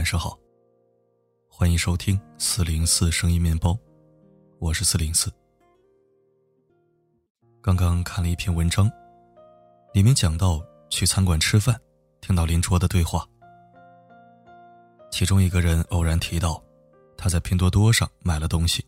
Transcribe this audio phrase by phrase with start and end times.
[0.00, 0.38] 晚上好，
[1.50, 3.78] 欢迎收听四零四声音面包，
[4.58, 5.30] 我是四零四。
[7.60, 8.90] 刚刚看了一篇文章，
[9.92, 11.78] 里面讲到去餐馆吃饭，
[12.22, 13.28] 听到邻桌的对话，
[15.10, 16.64] 其中一个人偶然提到
[17.14, 18.82] 他在拼多多上买了东西，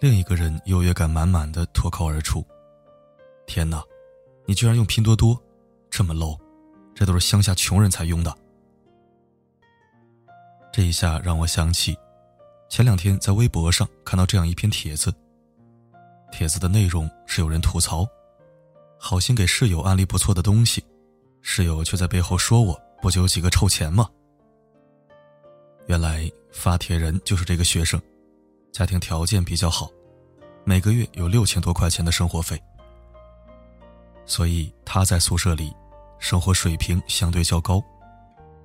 [0.00, 2.44] 另一个人优越感满满的脱口而出
[3.46, 3.80] ：“天哪，
[4.44, 5.40] 你居然用拼多多，
[5.88, 6.36] 这么 low！”
[6.96, 8.36] 这都是乡下穷人才用的。
[10.74, 11.96] 这一下让我想起，
[12.68, 15.14] 前两天在微博上看到这样一篇帖子。
[16.32, 18.04] 帖子的内容是有人吐槽，
[18.98, 20.84] 好心给室友安利不错的东西，
[21.42, 24.10] 室友却在背后说我不就有几个臭钱吗？
[25.86, 28.02] 原来发帖人就是这个学生，
[28.72, 29.88] 家庭条件比较好，
[30.64, 32.60] 每个月有六千多块钱的生活费，
[34.26, 35.72] 所以他在宿舍里。
[36.18, 37.80] 生活水平相对较高，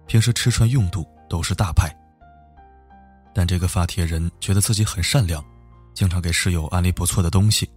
[0.08, 1.96] 平时吃穿用度都是大牌。
[3.34, 5.44] 但这个发帖人觉得自己很善良，
[5.94, 7.70] 经常给室友安利不错的东西。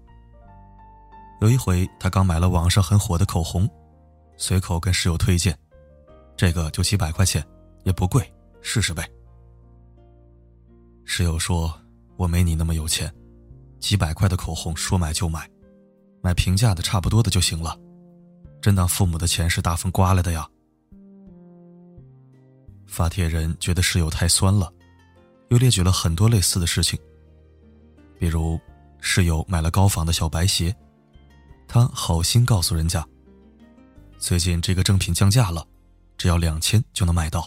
[1.40, 3.68] 有一回，他刚买了网上很火的口红，
[4.36, 5.56] 随口跟室友推荐
[6.36, 7.44] ：“这个就几百块钱，
[7.84, 9.08] 也不贵，试试呗。”
[11.04, 11.72] 室友说
[12.16, 13.12] ：“我没你那么有钱，
[13.80, 15.48] 几百块的口红说买就买，
[16.22, 17.76] 买平价的差不多的就行了。”
[18.62, 20.48] 真当父母的钱是大风刮来的呀？
[22.86, 24.72] 发帖人觉得室友太酸了，
[25.52, 26.98] 又列举了很多类似的事情。
[28.18, 28.58] 比如，
[29.00, 30.74] 室友买了高仿的小白鞋，
[31.68, 33.06] 他好心告诉人家，
[34.16, 35.62] 最近这个正品降价了，
[36.16, 37.46] 只要两千就能买到。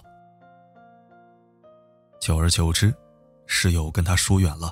[2.19, 2.93] 久而久之，
[3.47, 4.71] 室友跟他疏远了，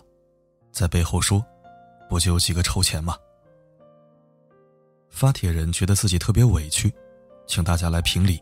[0.72, 1.44] 在背后说，
[2.08, 3.18] 不就有几个臭钱吗？
[5.10, 6.94] 发帖人觉得自己特别委屈，
[7.48, 8.40] 请大家来评理。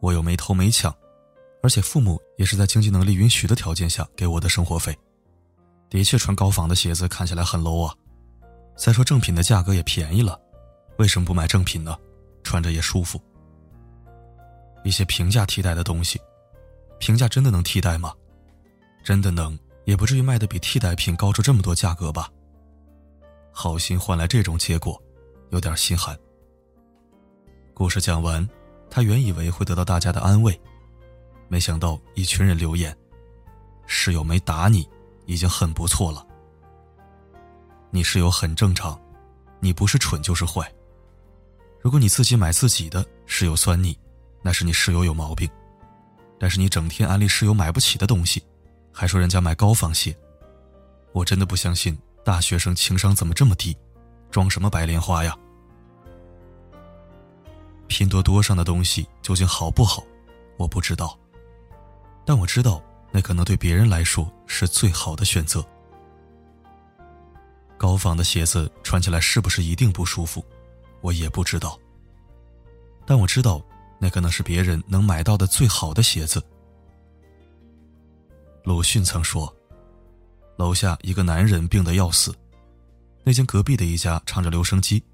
[0.00, 0.94] 我又没偷没抢，
[1.64, 4.94] 而且父母也是在经济能力允许的条件下给我的生活费。
[5.88, 7.94] 的确，穿高仿的鞋子看起来很 low 啊。
[8.76, 10.38] 再说正品的价格也便宜了，
[10.98, 11.96] 为什么不买正品呢？
[12.42, 13.18] 穿着也舒服。
[14.84, 16.20] 一些平价替代的东西，
[16.98, 18.12] 平价真的能替代吗？
[19.02, 22.28] 真的能，也不至于卖的比替代品高出这么多价格吧？
[23.50, 25.02] 好心换来这种结果。
[25.48, 26.14] 有点心寒。
[27.72, 28.46] 故事讲完，
[28.90, 30.60] 他原以为会得到大家的安慰，
[31.54, 32.92] 没想到一群人留言
[33.86, 34.88] ：“室友没打你，
[35.24, 36.26] 已经很不错了。
[37.92, 39.00] 你室友很正常，
[39.60, 40.68] 你不是蠢就是坏。
[41.80, 43.96] 如果你自己买自己的，室友酸你，
[44.42, 45.48] 那是你室友有毛病。
[46.40, 48.42] 但是你整天安利室友买不起的东西，
[48.92, 50.12] 还说人家买高仿鞋，
[51.12, 53.76] 我真的不相信大学生情商怎么这么低，
[54.28, 55.38] 装什么白莲花呀？”
[57.86, 60.02] 拼多多上的东西究竟好不好，
[60.56, 61.16] 我不知道。
[62.24, 65.64] 但我知道，那可能对别人来说是最好的选择。
[67.76, 70.44] 高仿的鞋子穿起来是不是一定不舒服，
[71.00, 71.78] 我也不知道。
[73.04, 73.62] 但我知道，
[73.98, 76.42] 那可能是别人能买到的最好的鞋子。
[78.62, 79.54] 鲁迅曾说
[80.56, 82.34] ：“楼下一个男人病得要死，
[83.22, 85.04] 那间隔壁的一家唱着留声机，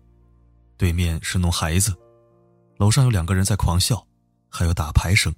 [0.77, 1.93] 对面是弄孩子。”
[2.79, 4.07] 楼上有两个人在狂笑，
[4.49, 5.35] 还有打牌声。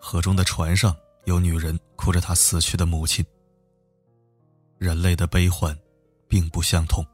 [0.00, 0.96] 河中的船上
[1.26, 3.24] 有女人哭着她死去的母亲。
[4.78, 5.78] 人类的悲欢，
[6.26, 7.06] 并不相同。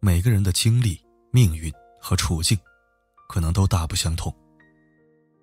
[0.00, 1.00] 每个人的经历、
[1.30, 2.58] 命运和处境，
[3.28, 4.34] 可能都大不相同。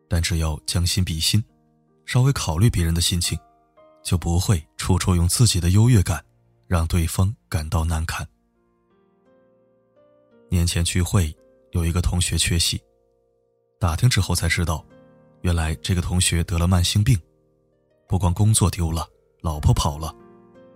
[0.09, 1.43] 但只要将心比心，
[2.05, 3.39] 稍微考虑别人的心情，
[4.03, 6.23] 就不会处处用自己的优越感，
[6.67, 8.27] 让对方感到难堪。
[10.49, 11.35] 年前聚会。
[11.71, 12.81] 有一个同学缺席，
[13.81, 14.85] 打听之后才知道，
[15.41, 17.19] 原来这个同学得了慢性病，
[18.07, 19.07] 不光工作丢了，
[19.41, 20.13] 老婆跑了，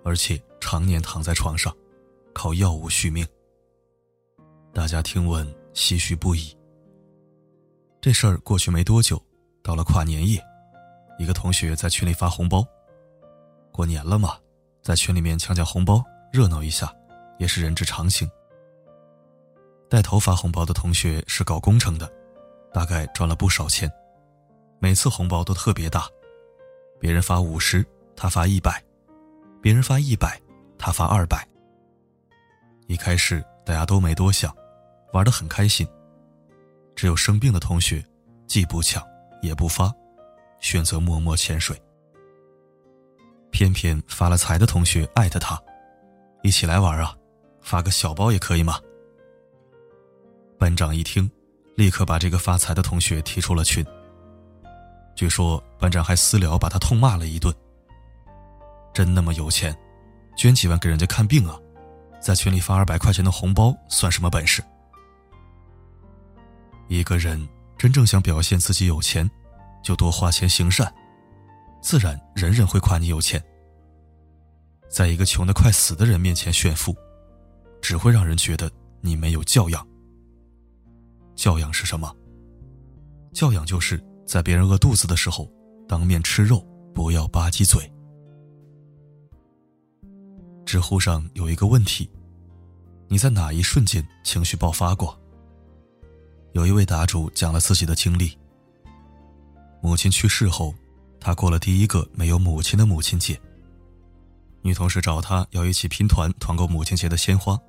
[0.03, 1.75] 而且常年躺在床上，
[2.33, 3.25] 靠药物续命。
[4.73, 6.55] 大家听闻唏嘘不已。
[7.99, 9.21] 这事儿过去没多久，
[9.63, 10.41] 到了跨年夜，
[11.17, 12.65] 一个同学在群里发红包，
[13.71, 14.37] 过年了嘛，
[14.81, 16.93] 在群里面抢抢红包，热闹一下，
[17.39, 18.29] 也是人之常情。
[19.89, 22.09] 带头发红包的同学是搞工程的，
[22.71, 23.91] 大概赚了不少钱，
[24.79, 26.07] 每次红包都特别大，
[26.99, 27.85] 别人发五十，
[28.15, 28.71] 他发一百；
[29.61, 30.39] 别人发一百，
[30.77, 31.45] 他发二百。
[32.87, 34.55] 一开始大家都没多想，
[35.11, 35.85] 玩得很开心，
[36.95, 38.03] 只有生病的同学，
[38.47, 39.05] 既不抢
[39.41, 39.93] 也不发，
[40.61, 41.79] 选择默默潜水。
[43.51, 45.61] 偏偏发了财的同学艾特他，
[46.41, 47.13] 一起来玩啊，
[47.61, 48.79] 发个小包也可以吗？
[50.57, 51.29] 班长一听，
[51.75, 53.85] 立刻把这个发财的同学踢出了群。
[55.19, 57.53] 据说班长还私聊把他痛骂了一顿。
[58.93, 59.77] 真那么有钱，
[60.37, 61.59] 捐几万给人家看病啊？
[62.21, 64.63] 在群里发二百块钱的红包算什么本事？
[66.87, 67.45] 一个人
[67.77, 69.29] 真正想表现自己有钱，
[69.83, 70.89] 就多花钱行善，
[71.81, 73.43] 自然人人会夸你有钱。
[74.89, 76.95] 在一个穷得快死的人面前炫富，
[77.81, 78.71] 只会让人觉得
[79.01, 79.85] 你没有教养。
[81.35, 82.09] 教养是什么？
[83.33, 85.51] 教养就是在别人饿肚子的时候，
[85.87, 87.91] 当面吃肉，不要吧唧嘴。
[90.63, 92.07] 知乎上有一个问题：
[93.07, 95.19] 你在哪一瞬间情绪爆发过？
[96.51, 98.37] 有一位答主讲了自己的经历。
[99.81, 100.75] 母亲去世后，
[101.19, 103.35] 他过了第一个没有母亲的母亲节。
[104.61, 107.59] 女同事找他要一起拼团团购母亲节的鲜花，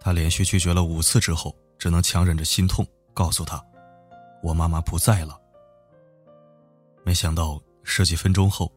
[0.00, 2.84] 他连续拒绝了五次之后，只能强忍着心痛
[3.14, 3.64] 告诉她
[4.42, 5.38] ：“我妈妈不在了。”
[7.04, 8.72] 没想到十几分钟后，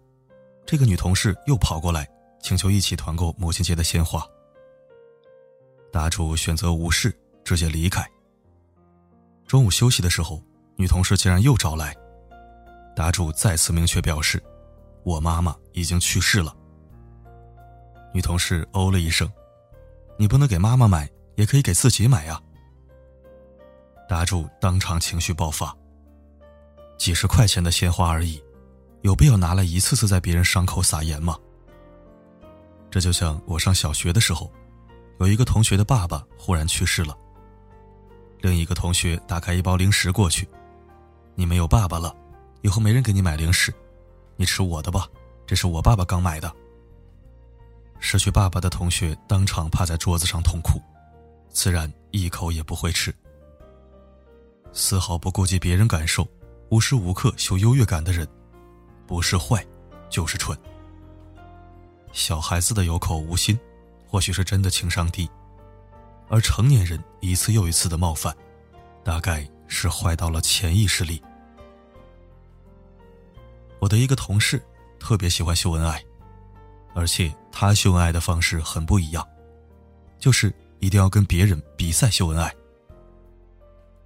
[0.66, 2.08] 这个女同事又跑过来
[2.42, 4.24] 请求一起团购母亲节的鲜花。
[5.92, 7.12] 答主选择无视，
[7.44, 8.08] 直接离开。
[9.48, 10.40] 中午休息的时候，
[10.76, 11.96] 女同事竟然又找来，
[12.96, 14.42] 答主再次明确表示
[15.04, 16.56] ：“我妈妈已经去世了。”
[18.14, 19.28] 女同事哦了一声
[20.18, 22.40] ：“你不能给妈妈买，也可以给自己买呀。”
[24.10, 25.74] 答主当场情绪爆发
[26.98, 28.42] ：“几十块钱的鲜花而已，
[29.04, 31.38] 有必要拿来一次次在别人伤口撒盐吗？”
[32.90, 34.52] 这就像我上小学的时候，
[35.20, 37.16] 有一个同学的爸爸忽然去世了。
[38.42, 40.50] 另一个同学打开一包零食过去
[41.36, 42.12] ：“你没有爸爸了，
[42.64, 43.72] 以后没人给你买零食，
[44.38, 45.08] 你吃我的吧，
[45.46, 46.52] 这是我爸爸刚买的。”
[48.02, 50.82] 失去爸爸的同学当场趴在桌子上痛哭，
[51.50, 53.14] 自然一口也不会吃。
[54.74, 56.28] 丝毫不顾及别人感受，
[56.70, 58.28] 无时无刻秀优越感的人，
[59.08, 59.66] 不是坏，
[60.10, 60.58] 就是蠢。
[62.12, 63.60] 小孩子的有口无心，
[64.08, 65.28] 或许是真的情商低；
[66.28, 68.36] 而成年人一次又一次的冒犯，
[69.04, 71.22] 大概是坏到了潜意识里。
[73.80, 74.62] 我的一个同事
[75.00, 76.04] 特别喜欢秀恩爱。
[76.96, 79.26] 而且他秀恩爱的方式很不一样，
[80.18, 82.54] 就是一定要跟别人比赛秀恩爱。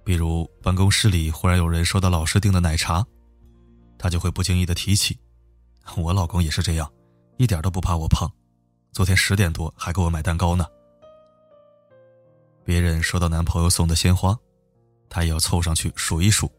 [0.04, 3.04] 比如办公室里忽然有人收到老师订的奶茶，
[3.98, 5.18] 他就会不经意的提起
[5.96, 6.92] ：“我老公也是这样，
[7.38, 8.30] 一点都不怕我胖，
[8.92, 10.66] 昨天十点多还给我买蛋糕呢。”
[12.64, 14.38] 别人收到男朋友送的鲜花，
[15.08, 16.50] 他也要凑上去数一数，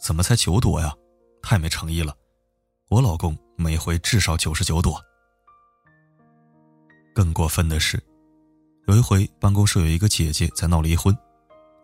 [0.00, 0.94] 怎么才九朵呀？
[1.42, 2.16] 太没诚意了！
[2.88, 4.98] 我老公每回至少九十九朵。
[7.14, 8.02] 更过分的是，
[8.86, 11.16] 有一回办公室有一个姐姐在闹离婚，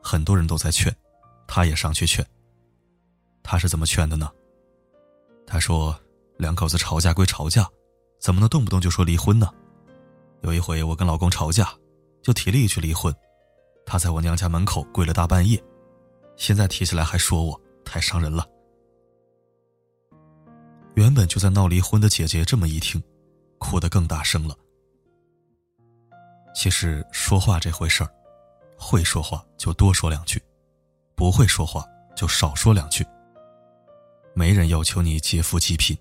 [0.02, 0.94] 很多人都在劝，
[1.46, 2.24] 他也上去劝。
[3.42, 4.30] 他是怎么劝的呢？
[5.46, 5.98] 他说
[6.38, 7.68] ：“两口子吵架归吵架，
[8.20, 9.50] 怎么能动不动就说离婚呢？
[10.42, 11.72] 有一回我跟老公吵架，
[12.22, 13.14] 就提了一句离婚，
[13.84, 15.62] 他在我娘家门口跪了大半夜，
[16.36, 18.46] 现在提起来还说我太伤人了。”
[20.94, 23.02] 原本就在闹离婚的姐姐这么一听，
[23.58, 24.54] 哭得更大声了。
[26.54, 28.10] 其实说话这回事儿，
[28.80, 30.42] 会说话就多说两句，
[31.14, 31.84] 不会说话
[32.16, 33.06] 就少说两句。
[34.32, 35.96] 没人要求你劫富济贫，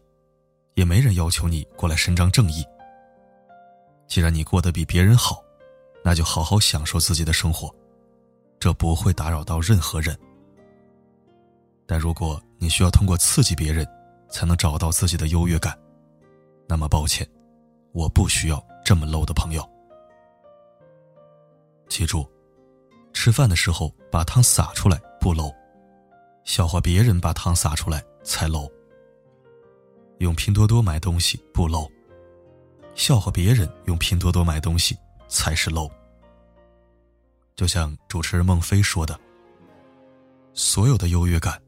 [0.75, 2.65] 也没人要求你过来伸张正义。
[4.07, 5.43] 既然你过得比别人好，
[6.03, 7.69] 那就好好享受自己的生活，
[8.59, 10.17] 这不会打扰到任何人。
[11.85, 13.85] 但如果你需要通过刺激别人，
[14.29, 15.77] 才能找到自己的优越感，
[16.67, 17.29] 那么抱歉，
[17.91, 19.69] 我不需要这么 low 的朋友。
[21.89, 22.29] 记住，
[23.13, 25.53] 吃饭的时候把汤洒出来不 low，
[26.43, 28.71] 笑话别人把汤洒出来才 low。
[30.19, 31.89] 用拼多多买东西不 low，
[32.95, 34.97] 笑话别人用拼多多买东西
[35.27, 35.89] 才是 low。
[37.55, 39.19] 就像主持人孟非说的，
[40.53, 41.61] 所有的优越感，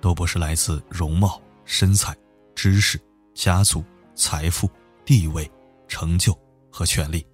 [0.00, 2.16] 都不是来自容貌、身材、
[2.54, 3.00] 知识、
[3.34, 3.82] 家族、
[4.14, 4.70] 财富、
[5.04, 5.50] 地位、
[5.88, 6.38] 成就
[6.70, 7.26] 和权利，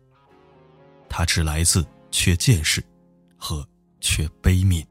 [1.08, 1.84] 它只来自。
[2.12, 2.82] 缺见识
[3.46, 3.64] 和
[4.00, 4.84] 缺悲悯。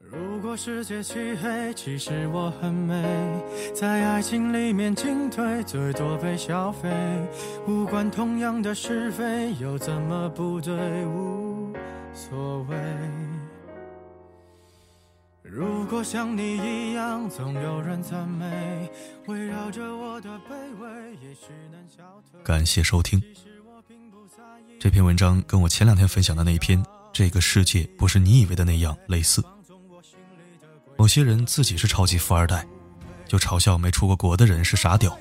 [0.00, 3.00] 如果世界漆黑，其实我很美，
[3.72, 6.90] 在爱情里面进退，最多被消费。
[7.68, 10.74] 无关同样的是非，又怎么不对？
[11.06, 11.72] 无
[12.12, 12.76] 所谓。
[15.54, 18.90] 如果像你一样，总有人赞美，
[19.28, 22.42] 围绕着我的卑微，也许能消退。
[22.42, 23.22] 感谢收听。
[24.80, 26.82] 这篇文章跟我前两天分享的那篇
[27.12, 29.40] 《这个世界不是你以为的那样》类似。
[30.96, 32.66] 某些人自己是超级富二代，
[33.24, 35.16] 就嘲笑没出过国的人是傻屌。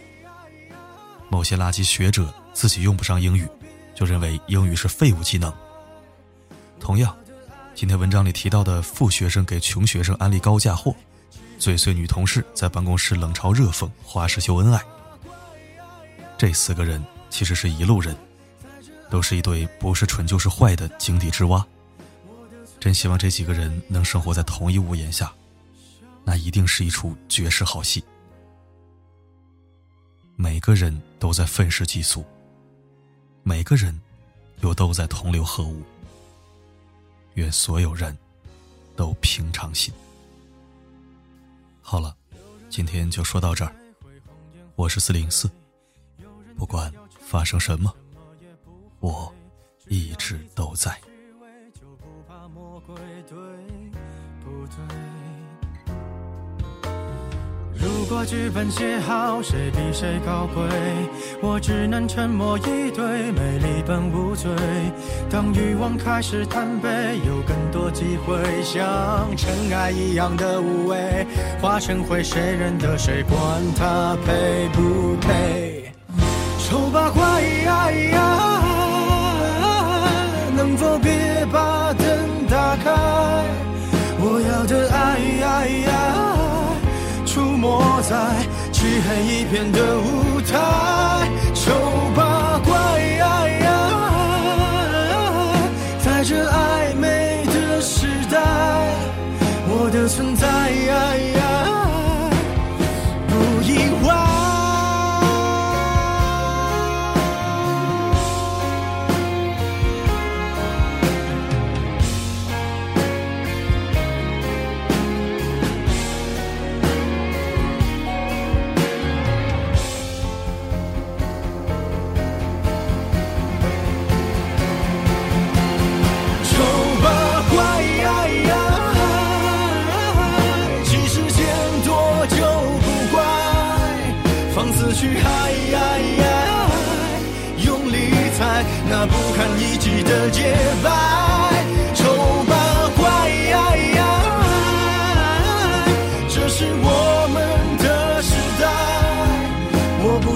[1.30, 3.48] 某些垃圾学者自己用不上英语，
[3.94, 5.54] 就认为英语是废物技能。
[6.80, 7.16] 同样，
[7.75, 10.96] 今天文章里提到的富学生给穷学生安利高价货，
[11.58, 14.80] 嘴碎女同事在办公室冷嘲热讽花式秀恩爱，
[16.38, 18.15] 这四个人其实是一路人，
[19.10, 21.65] 都是一对不是蠢就是坏的井底之蛙。
[22.80, 25.34] 真希望这几个人能生活在同一屋檐下，
[26.24, 28.03] 那一定是一出绝世好戏。
[30.36, 32.24] 每个人都在愤世嫉俗，
[33.42, 34.00] 每个人
[34.62, 35.82] 又都在同流合污。
[37.36, 38.18] 愿所有人
[38.96, 39.94] 都平常心。
[41.82, 42.16] 好了，
[42.70, 43.75] 今天就说到这儿。
[44.75, 45.50] 我是四零四，
[46.58, 47.94] 不管发生什么，
[49.00, 49.34] 我
[49.88, 51.00] 一直都在。
[58.13, 60.63] 如果剧本写好，谁比谁高贵？
[61.41, 64.51] 我只能沉默以对，美丽本无罪。
[65.32, 66.89] 当欲望开始贪杯，
[67.25, 71.25] 有更多机会，像尘埃一样的无畏，
[71.60, 73.24] 化成灰，谁认得谁？
[73.24, 73.41] 管
[73.75, 75.91] 他配不配？
[76.60, 77.41] 丑八怪，
[80.55, 81.91] 能否别把
[88.03, 88.17] 在
[88.74, 91.29] 漆黑一片的舞台，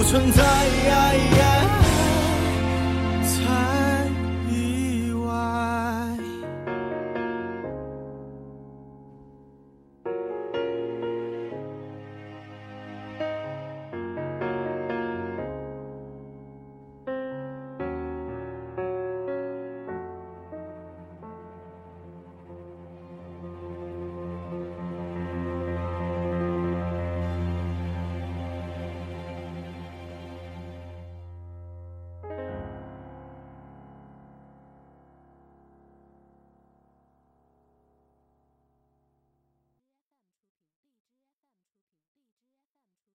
[0.08, 1.07] 存在。